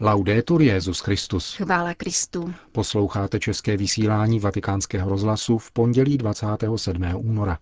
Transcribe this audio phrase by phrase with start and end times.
[0.00, 1.54] Laudetur Jezus Christus.
[1.54, 2.54] Chvála Kristu.
[2.72, 7.02] Posloucháte české vysílání Vatikánského rozhlasu v pondělí 27.
[7.14, 7.58] února.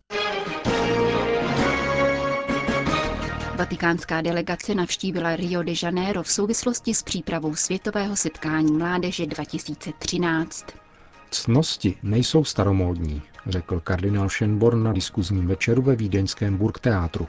[3.56, 10.66] Vatikánská delegace navštívila Rio de Janeiro v souvislosti s přípravou Světového setkání mládeže 2013.
[11.30, 17.28] Ctnosti nejsou staromódní, řekl kardinál Schönborn na diskuzním večeru ve vídeňském Burgteátru.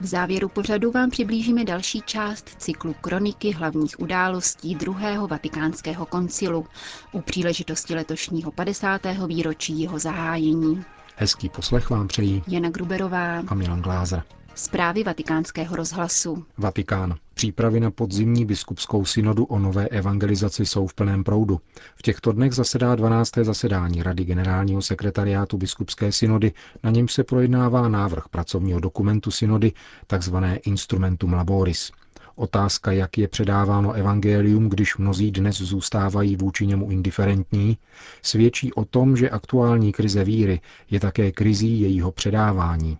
[0.00, 6.66] V závěru pořadu vám přiblížíme další část cyklu kroniky hlavních událostí druhého vatikánského koncilu
[7.12, 9.00] u příležitosti letošního 50.
[9.26, 10.84] výročí jeho zahájení.
[11.16, 14.22] Hezký poslech vám přejí Jana Gruberová a Milan Glázer.
[14.54, 16.44] Zprávy vatikánského rozhlasu.
[16.58, 17.14] Vatikán.
[17.34, 21.60] Přípravy na podzimní biskupskou synodu o nové evangelizaci jsou v plném proudu.
[21.96, 23.30] V těchto dnech zasedá 12.
[23.42, 26.52] zasedání Rady generálního sekretariátu biskupské synody,
[26.82, 29.72] na něm se projednává návrh pracovního dokumentu synody,
[30.06, 31.92] takzvané Instrumentum Laboris.
[32.36, 37.78] Otázka, jak je předáváno evangelium, když mnozí dnes zůstávají vůči němu indiferentní,
[38.22, 42.98] svědčí o tom, že aktuální krize víry je také krizí jejího předávání.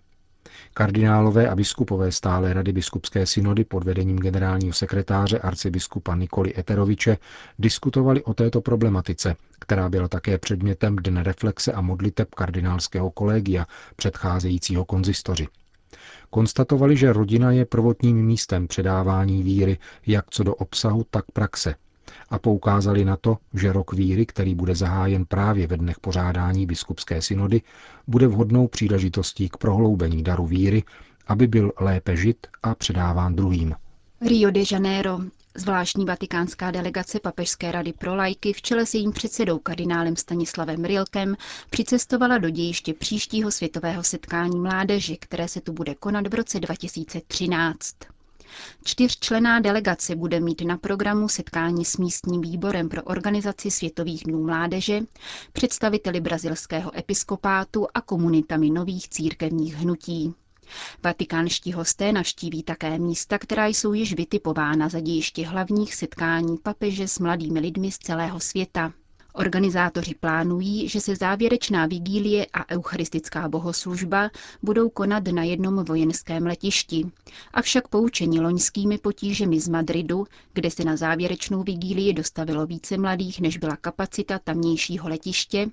[0.73, 7.17] Kardinálové a biskupové stále rady biskupské synody pod vedením generálního sekretáře arcibiskupa Nikoli Eteroviče
[7.59, 14.85] diskutovali o této problematice, která byla také předmětem dne reflexe a modliteb kardinálského kolegia předcházejícího
[14.85, 15.47] konzistoři.
[16.29, 21.75] Konstatovali, že rodina je prvotním místem předávání víry jak co do obsahu, tak praxe
[22.29, 27.21] a poukázali na to, že rok víry, který bude zahájen právě ve dnech pořádání biskupské
[27.21, 27.61] synody,
[28.07, 30.83] bude vhodnou příležitostí k prohloubení daru víry,
[31.27, 33.75] aby byl lépe žit a předáván druhým.
[34.21, 35.19] Rio de Janeiro.
[35.57, 41.35] Zvláštní vatikánská delegace Papežské rady pro lajky v čele s jejím předsedou kardinálem Stanislavem Rilkem
[41.69, 47.95] přicestovala do dějiště příštího světového setkání mládeže, které se tu bude konat v roce 2013.
[48.83, 55.01] Čtyřčlená delegace bude mít na programu setkání s místním výborem pro organizaci Světových dnů mládeže,
[55.53, 60.33] představiteli brazilského episkopátu a komunitami nových církevních hnutí.
[61.03, 67.19] Vatikánští hosté navštíví také místa, která jsou již vytipována za dějiště hlavních setkání papeže s
[67.19, 68.93] mladými lidmi z celého světa.
[69.35, 74.29] Organizátoři plánují, že se závěrečná vigílie a eucharistická bohoslužba
[74.63, 77.05] budou konat na jednom vojenském letišti.
[77.53, 83.57] Avšak poučení loňskými potížemi z Madridu, kde se na závěrečnou vigílii dostavilo více mladých, než
[83.57, 85.69] byla kapacita tamnějšího letiště,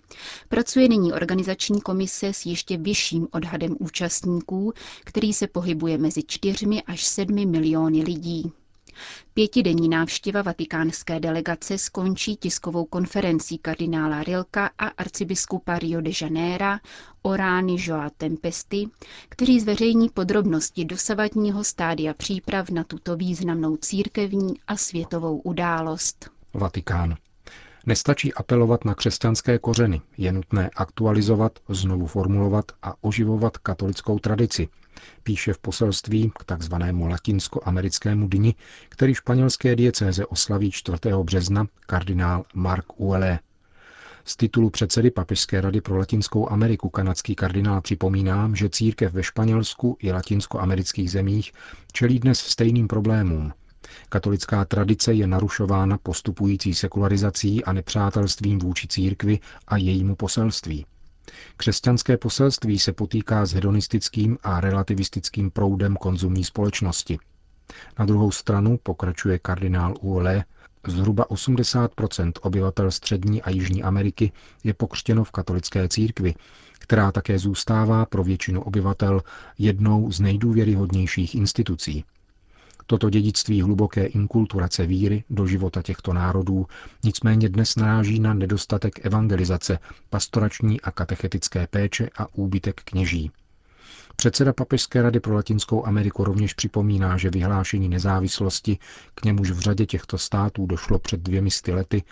[0.49, 4.73] pracuje nyní organizační komise s ještě vyšším odhadem účastníků,
[5.05, 8.53] který se pohybuje mezi 4 až 7 miliony lidí.
[9.35, 16.79] Pětidenní návštěva vatikánské delegace skončí tiskovou konferencí kardinála Rilka a arcibiskupa Rio de Janeiro
[17.23, 18.89] Orány Joa Tempesty,
[19.29, 26.31] kteří zveřejní podrobnosti dosavadního stádia příprav na tuto významnou církevní a světovou událost.
[26.55, 27.17] Vatikán.
[27.87, 34.69] Nestačí apelovat na křesťanské kořeny, je nutné aktualizovat, znovu formulovat a oživovat katolickou tradici,
[35.23, 38.55] píše v poselství k takzvanému latinsko-americkému dni,
[38.89, 40.99] který španělské diecéze oslaví 4.
[41.23, 43.39] března kardinál Mark Uele.
[44.25, 49.97] Z titulu předsedy Papežské rady pro Latinskou Ameriku kanadský kardinál připomíná, že církev ve Španělsku
[50.01, 51.53] i latinskoamerických zemích
[51.93, 53.53] čelí dnes stejným problémům.
[54.09, 59.39] Katolická tradice je narušována postupující sekularizací a nepřátelstvím vůči církvi
[59.69, 60.87] a jejímu poselství.
[61.57, 67.19] Křesťanské poselství se potýká s hedonistickým a relativistickým proudem konzumní společnosti.
[67.99, 70.45] Na druhou stranu, pokračuje kardinál Uole,
[70.87, 74.33] zhruba 80% obyvatel Střední a Jižní Ameriky
[74.65, 76.35] je pokřtěno v katolické církvi,
[76.79, 79.21] která také zůstává pro většinu obyvatel
[79.59, 82.05] jednou z nejdůvěryhodnějších institucí.
[82.87, 86.67] Toto dědictví hluboké inkulturace víry do života těchto národů
[87.05, 89.79] nicméně dnes naráží na nedostatek evangelizace,
[90.11, 93.31] pastorační a katechetické péče a úbytek kněží.
[94.17, 98.79] Předseda Papežské rady pro Latinskou Ameriku rovněž připomíná, že vyhlášení nezávislosti,
[99.15, 102.03] k němuž v řadě těchto států došlo před dvěmi sty lety,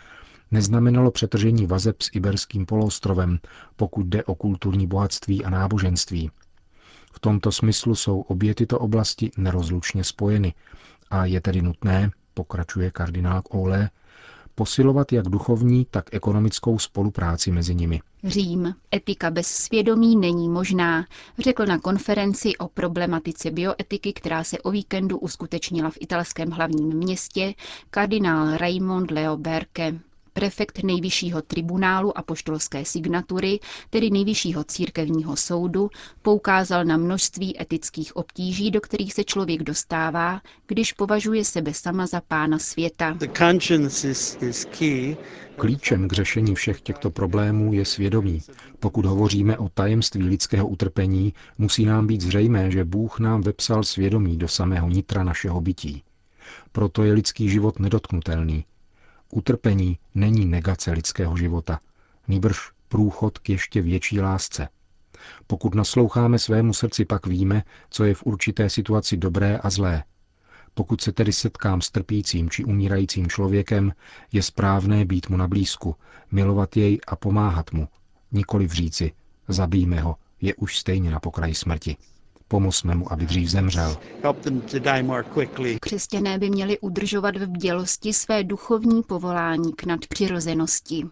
[0.51, 3.39] neznamenalo přetržení vazeb s Iberským poloostrovem,
[3.77, 6.31] pokud jde o kulturní bohatství a náboženství.
[7.13, 10.55] V tomto smyslu jsou obě tyto oblasti nerozlučně spojeny
[11.11, 13.91] a je tedy nutné, pokračuje kardinál Ole,
[14.55, 18.01] posilovat jak duchovní, tak ekonomickou spolupráci mezi nimi.
[18.25, 18.75] Řím.
[18.95, 21.07] Etika bez svědomí není možná,
[21.39, 27.55] řekl na konferenci o problematice bioetiky, která se o víkendu uskutečnila v italském hlavním městě
[27.91, 29.95] kardinál Raymond Leo Berke.
[30.33, 33.61] Prefekt nejvyššího tribunálu a poštolské signatury,
[33.91, 35.91] tedy nejvyššího církevního soudu,
[36.23, 42.21] poukázal na množství etických obtíží, do kterých se člověk dostává, když považuje sebe sama za
[42.21, 43.17] pána světa.
[45.57, 48.43] Klíčem k řešení všech těchto problémů je svědomí.
[48.79, 54.37] Pokud hovoříme o tajemství lidského utrpení, musí nám být zřejmé, že Bůh nám vepsal svědomí
[54.37, 56.03] do samého nitra našeho bytí.
[56.73, 58.65] Proto je lidský život nedotknutelný.
[59.33, 61.81] Utrpení není negace lidského života,
[62.29, 62.57] nýbrž
[62.89, 64.69] průchod k ještě větší lásce.
[65.47, 70.05] Pokud nasloucháme svému srdci, pak víme, co je v určité situaci dobré a zlé.
[70.75, 73.93] Pokud se tedy setkám s trpícím či umírajícím člověkem,
[74.33, 75.97] je správné být mu na blízku,
[76.31, 77.89] milovat jej a pomáhat mu.
[78.33, 79.13] Nikoli v říci,
[79.49, 81.97] zabijme ho, je už stejně na pokraji smrti.
[82.51, 83.97] Pomozme mu, aby dřív zemřel.
[85.81, 91.05] Křesťané by měli udržovat v bdělosti své duchovní povolání k nadpřirozenosti.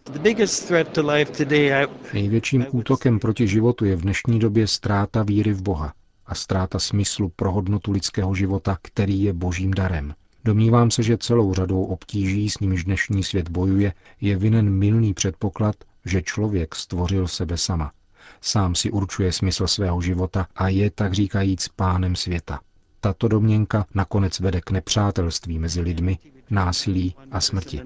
[2.12, 5.92] Největším útokem proti životu je v dnešní době ztráta víry v Boha
[6.26, 10.14] a ztráta smyslu pro hodnotu lidského života, který je božím darem.
[10.44, 15.76] Domnívám se, že celou řadou obtíží, s nimiž dnešní svět bojuje, je vinen milný předpoklad,
[16.04, 17.92] že člověk stvořil sebe sama.
[18.40, 22.60] Sám si určuje smysl svého života a je, tak říkajíc, pánem světa.
[23.00, 26.18] Tato domněnka nakonec vede k nepřátelství mezi lidmi,
[26.50, 27.80] násilí a smrti.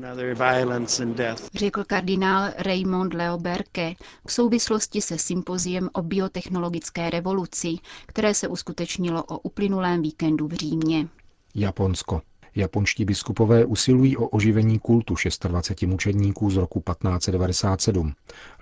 [1.55, 3.95] Řekl kardinál Raymond Leo Berke
[4.27, 11.09] v souvislosti se sympoziem o biotechnologické revoluci, které se uskutečnilo o uplynulém víkendu v Římě.
[11.55, 12.23] Japonsko.
[12.55, 15.15] Japonští biskupové usilují o oživení kultu
[15.49, 18.13] 26 mučedníků z roku 1597.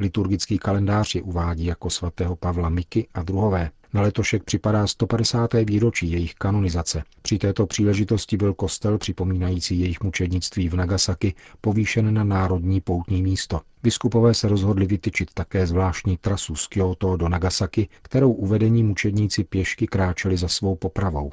[0.00, 3.70] Liturgický kalendář je uvádí jako svatého Pavla Miky a druhové.
[3.94, 5.54] Na letošek připadá 150.
[5.64, 7.02] výročí jejich kanonizace.
[7.22, 13.60] Při této příležitosti byl kostel připomínající jejich mučednictví v Nagasaki povýšen na národní poutní místo.
[13.82, 19.87] Biskupové se rozhodli vytyčit také zvláštní trasu z Kyoto do Nagasaki, kterou uvedení mučedníci pěšky
[19.87, 21.32] kráčeli za svou popravou.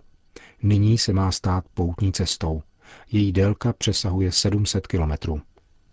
[0.63, 2.61] Nyní se má stát poutní cestou.
[3.11, 5.41] Její délka přesahuje 700 kilometrů.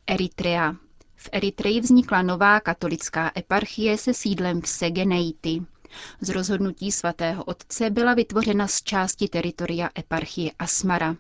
[0.07, 0.77] Eritrea.
[1.17, 5.63] V Eritreji vznikla nová katolická eparchie se sídlem v Segeneiti.
[6.21, 11.17] Z rozhodnutí svatého otce byla vytvořena z části teritoria eparchie Asmara.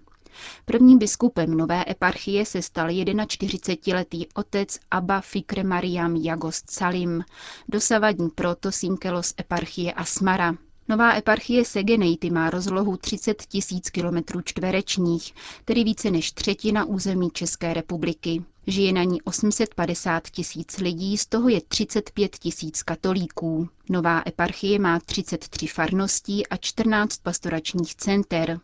[0.64, 7.24] Prvním biskupem nové eparchie se stal 41-letý otec Abba Fikre Mariam Jagost Salim,
[7.68, 10.54] dosavadní protosynkelos eparchie Asmara.
[10.88, 15.34] Nová eparchie Segeneity má rozlohu 30 tisíc kilometrů čtverečních,
[15.64, 18.42] tedy více než třetina území České republiky.
[18.66, 23.68] Žije na ní 850 tisíc lidí, z toho je 35 tisíc katolíků.
[23.88, 28.60] Nová eparchie má 33 farností a 14 pastoračních center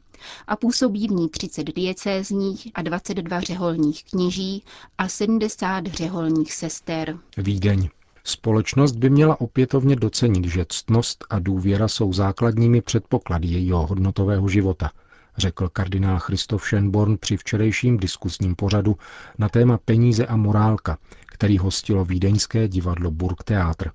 [0.47, 4.65] a působí v ní 30 diecézních a 22 řeholních kněží
[4.99, 7.19] a 70 řeholních sester.
[7.37, 7.89] Vídeň.
[8.25, 14.91] Společnost by měla opětovně docenit, že ctnost a důvěra jsou základními předpoklady jejího hodnotového života,
[15.37, 18.97] řekl kardinál Christoph Schönborn při včerejším diskusním pořadu
[19.39, 23.93] na téma peníze a morálka, který hostilo vídeňské divadlo Burgtheater.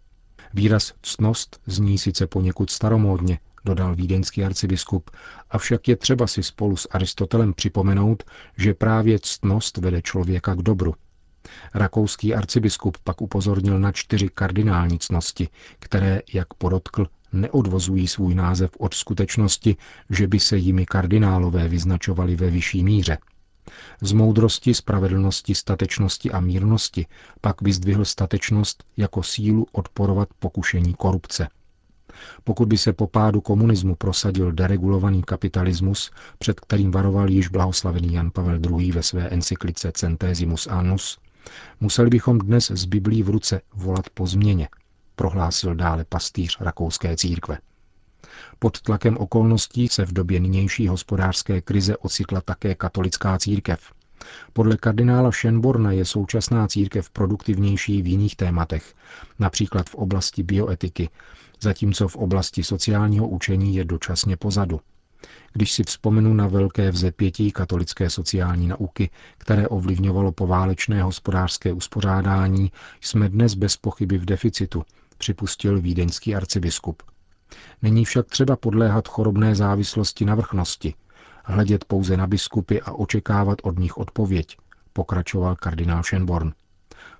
[0.53, 5.09] Výraz ctnost zní sice poněkud staromódně, dodal vídeňský arcibiskup,
[5.49, 8.23] avšak je třeba si spolu s Aristotelem připomenout,
[8.57, 10.93] že právě ctnost vede člověka k dobru–
[11.73, 15.49] Rakouský arcibiskup pak upozornil na čtyři kardinální cnosti,
[15.79, 19.75] které, jak podotkl, neodvozují svůj název od skutečnosti,
[20.09, 23.17] že by se jimi kardinálové vyznačovali ve vyšší míře.
[24.01, 27.05] Z moudrosti, spravedlnosti, statečnosti a mírnosti
[27.41, 31.47] pak vyzdvihl statečnost jako sílu odporovat pokušení korupce.
[32.43, 38.31] Pokud by se po pádu komunismu prosadil deregulovaný kapitalismus, před kterým varoval již blahoslavený Jan
[38.31, 38.91] Pavel II.
[38.91, 41.17] ve své encyklice Centesimus Annus,
[41.79, 44.69] Museli bychom dnes z Biblí v ruce volat po změně,
[45.15, 47.57] prohlásil dále pastýř rakouské církve.
[48.59, 53.93] Pod tlakem okolností se v době nynější hospodářské krize ocitla také katolická církev.
[54.53, 58.93] Podle kardinála Schönborna je současná církev produktivnější v jiných tématech,
[59.39, 61.09] například v oblasti bioetiky,
[61.61, 64.81] zatímco v oblasti sociálního učení je dočasně pozadu.
[65.57, 72.71] Když si vzpomenu na velké vzepětí katolické sociální nauky, které ovlivňovalo poválečné hospodářské uspořádání,
[73.01, 74.83] jsme dnes bez pochyby v deficitu,
[75.17, 77.03] připustil vídeňský arcibiskup.
[77.81, 80.93] Není však třeba podléhat chorobné závislosti na vrchnosti,
[81.43, 84.57] hledět pouze na biskupy a očekávat od nich odpověď,
[84.93, 86.51] pokračoval kardinál Schönborn.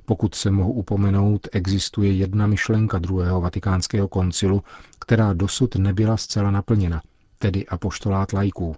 [0.05, 4.63] Pokud se mohu upomenout, existuje jedna myšlenka druhého vatikánského koncilu,
[4.99, 7.01] která dosud nebyla zcela naplněna–
[7.37, 8.75] tedy apoštolát lajků.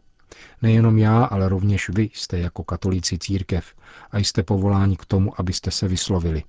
[0.61, 3.73] Nejenom já, ale rovněž vy jste jako katolíci církev
[4.11, 6.43] a jste povoláni k tomu, abyste se vyslovili.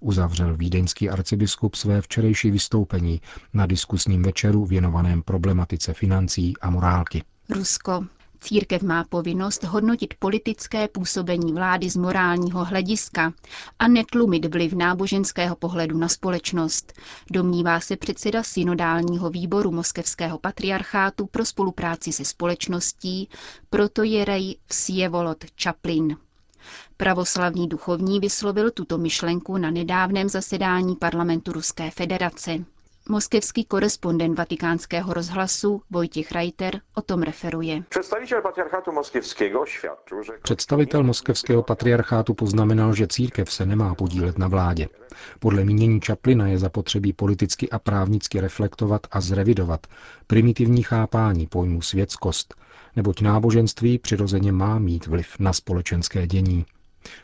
[0.00, 3.20] Uzavřel vídeňský arcibiskup své včerejší vystoupení
[3.54, 7.22] na diskusním večeru věnovaném problematice financí a morálky.
[7.50, 8.06] Rusko.
[8.40, 13.32] Církev má povinnost hodnotit politické působení vlády z morálního hlediska
[13.78, 16.92] a netlumit vliv náboženského pohledu na společnost,
[17.30, 23.28] domnívá se předseda synodálního výboru Moskevského patriarchátu pro spolupráci se společností,
[23.70, 26.16] proto je rej Vsjevolod Čaplin.
[26.96, 32.64] Pravoslavný duchovní vyslovil tuto myšlenku na nedávném zasedání parlamentu Ruské federace.
[33.10, 37.82] Moskevský korespondent vatikánského rozhlasu Vojtěch Reiter o tom referuje.
[40.42, 44.88] Představitel moskevského patriarchátu poznamenal, že církev se nemá podílet na vládě.
[45.38, 49.86] Podle mínění Čaplina je zapotřebí politicky a právnicky reflektovat a zrevidovat
[50.26, 52.54] primitivní chápání pojmu světskost,
[52.96, 56.66] neboť náboženství přirozeně má mít vliv na společenské dění.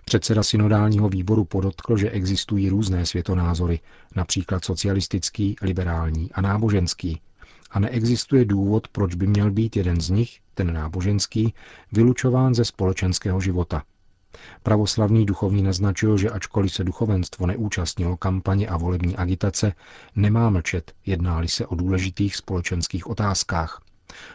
[0.04, 3.80] Předseda synodálního výboru podotkl, že existují různé světonázory,
[4.16, 7.20] například socialistický, liberální a náboženský,
[7.70, 11.54] a neexistuje důvod, proč by měl být jeden z nich, ten náboženský,
[11.92, 13.82] vylučován ze společenského života.
[14.62, 19.72] Pravoslavný duchovní naznačil, že ačkoliv se duchovenstvo neúčastnilo kampaně a volební agitace,
[20.16, 23.82] nemá mlčet, jednáli se o důležitých společenských otázkách.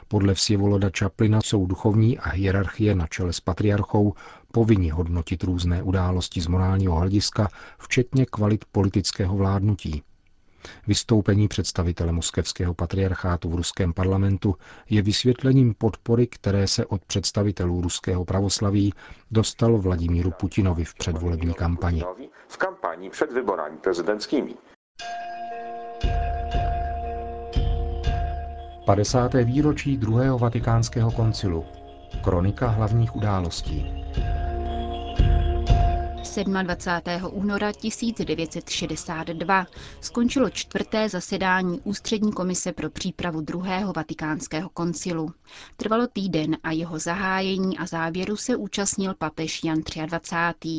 [0.07, 4.13] Podle Vsjevoloda Čaplina jsou duchovní a hierarchie na čele s patriarchou
[4.51, 10.03] povinni hodnotit různé události z morálního hlediska, včetně kvalit politického vládnutí.
[10.87, 14.55] Vystoupení představitele moskevského patriarchátu v ruském parlamentu
[14.89, 18.93] je vysvětlením podpory, které se od představitelů ruského pravoslaví
[19.31, 22.03] dostalo Vladimíru Putinovi v předvolební kampani.
[22.47, 24.55] V kampani před vyborami prezidentskými.
[28.85, 29.33] 50.
[29.33, 31.65] výročí druhého vatikánského koncilu.
[32.23, 33.85] Kronika hlavních událostí.
[36.43, 37.29] 27.
[37.31, 39.65] února 1962
[40.01, 45.31] skončilo čtvrté zasedání Ústřední komise pro přípravu druhého vatikánského koncilu.
[45.77, 50.69] Trvalo týden a jeho zahájení a závěru se účastnil papež Jan 23.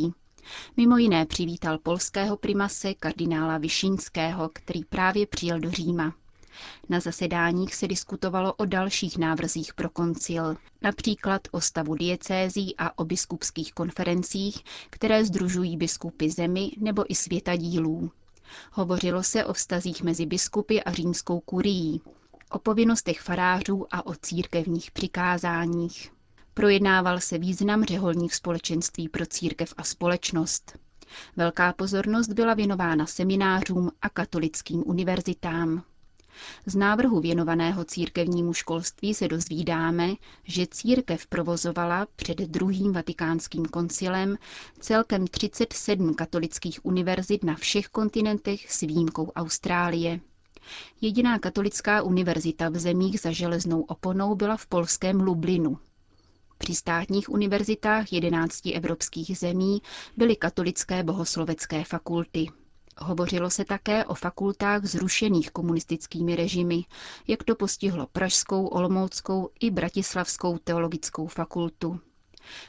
[0.76, 6.12] Mimo jiné přivítal polského primase kardinála Višínského, který právě přijel do Říma.
[6.88, 13.04] Na zasedáních se diskutovalo o dalších návrzích pro koncil, například o stavu diecézí a o
[13.04, 14.58] biskupských konferencích,
[14.90, 18.10] které združují biskupy zemi nebo i světa dílů.
[18.72, 22.00] Hovořilo se o vztazích mezi biskupy a římskou kurií,
[22.50, 26.12] o povinnostech farářů a o církevních přikázáních.
[26.54, 30.78] Projednával se význam řeholních společenství pro církev a společnost.
[31.36, 35.82] Velká pozornost byla věnována seminářům a katolickým univerzitám.
[36.66, 44.36] Z návrhu věnovaného církevnímu školství se dozvídáme, že církev provozovala před druhým vatikánským koncilem
[44.80, 50.20] celkem 37 katolických univerzit na všech kontinentech s výjimkou Austrálie.
[51.00, 55.78] Jediná katolická univerzita v zemích za železnou oponou byla v polském Lublinu.
[56.58, 59.82] Při státních univerzitách 11 evropských zemí
[60.16, 62.46] byly katolické bohoslovecké fakulty.
[62.98, 66.84] Hovořilo se také o fakultách zrušených komunistickými režimy,
[67.28, 72.00] jak to postihlo Pražskou, Olomouckou i Bratislavskou teologickou fakultu.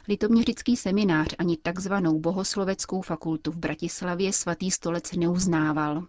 [0.08, 6.04] Litoměřický seminář ani takzvanou bohosloveckou fakultu v Bratislavě svatý stolec neuznával.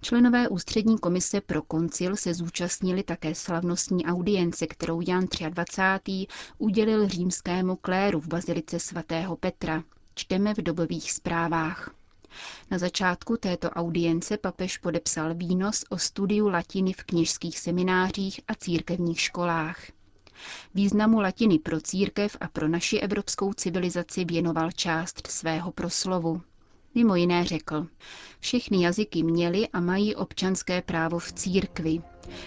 [0.00, 6.26] Členové ústřední komise pro koncil se zúčastnili také slavnostní audience, kterou Jan 23.
[6.58, 9.82] udělil římskému kléru v bazilice svatého Petra.
[10.14, 11.95] Čteme v dobových zprávách.
[12.70, 19.20] Na začátku této audience papež podepsal výnos o studiu latiny v kněžských seminářích a církevních
[19.20, 19.80] školách.
[20.74, 26.42] Významu latiny pro církev a pro naši evropskou civilizaci věnoval část svého proslovu.
[26.96, 27.86] Mimo jiné řekl,
[28.40, 32.00] všechny jazyky měly a mají občanské právo v církvi,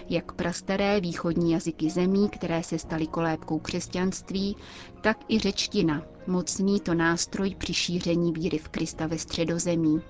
[0.10, 4.56] jak prastaré východní jazyky zemí, které se staly kolébkou křesťanství,
[5.01, 10.01] tak i řečtina, mocný to nástroj při šíření víry v Krista ve středozemí.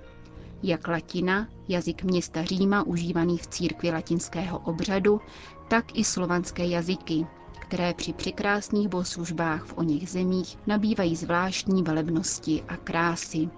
[0.64, 5.22] Jak latina, jazyk města Říma užívaný v církvi latinského obřadu,
[5.68, 7.28] tak i slovanské jazyky,
[7.60, 13.50] které při překrásných bohoslužbách v oněch zemích nabývají zvláštní velebnosti a krásy.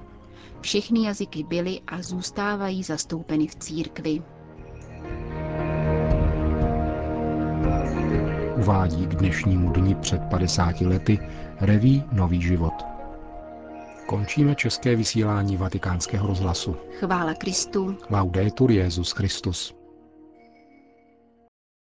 [0.62, 4.22] Všechny jazyky byly a zůstávají zastoupeny v církvi.
[8.58, 11.20] Uvádí k dnešnímu dni před 50 lety
[11.60, 12.74] reví Nový život.
[14.08, 16.76] Končíme české vysílání vatikánského rozhlasu.
[17.00, 17.98] Chvála Kristu.
[18.10, 19.81] Laudetur Jezus Christus.